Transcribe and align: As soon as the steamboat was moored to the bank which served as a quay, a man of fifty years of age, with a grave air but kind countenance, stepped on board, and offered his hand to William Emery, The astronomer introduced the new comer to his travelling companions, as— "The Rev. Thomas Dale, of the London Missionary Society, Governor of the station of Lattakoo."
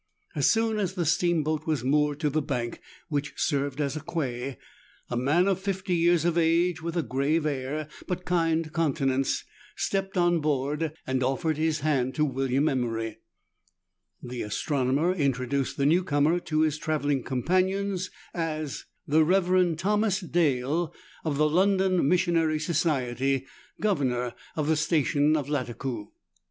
As 0.33 0.49
soon 0.49 0.79
as 0.79 0.93
the 0.95 1.05
steamboat 1.05 1.67
was 1.67 1.83
moored 1.83 2.19
to 2.21 2.31
the 2.31 2.41
bank 2.41 2.81
which 3.07 3.33
served 3.35 3.79
as 3.79 3.95
a 3.95 4.01
quay, 4.01 4.57
a 5.11 5.15
man 5.15 5.47
of 5.47 5.59
fifty 5.59 5.93
years 5.95 6.25
of 6.25 6.39
age, 6.39 6.81
with 6.81 6.97
a 6.97 7.03
grave 7.03 7.45
air 7.45 7.87
but 8.07 8.25
kind 8.25 8.73
countenance, 8.73 9.43
stepped 9.75 10.17
on 10.17 10.39
board, 10.41 10.91
and 11.05 11.21
offered 11.21 11.57
his 11.57 11.81
hand 11.81 12.15
to 12.15 12.25
William 12.25 12.67
Emery, 12.67 13.19
The 14.23 14.41
astronomer 14.41 15.13
introduced 15.13 15.77
the 15.77 15.85
new 15.85 16.03
comer 16.03 16.39
to 16.39 16.61
his 16.61 16.79
travelling 16.79 17.21
companions, 17.21 18.09
as— 18.33 18.85
"The 19.07 19.23
Rev. 19.23 19.77
Thomas 19.77 20.19
Dale, 20.19 20.91
of 21.23 21.37
the 21.37 21.47
London 21.47 22.07
Missionary 22.09 22.57
Society, 22.57 23.45
Governor 23.79 24.33
of 24.55 24.65
the 24.67 24.77
station 24.77 25.37
of 25.37 25.47
Lattakoo." 25.47 26.07